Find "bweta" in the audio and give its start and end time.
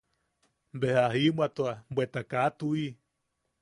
1.95-2.21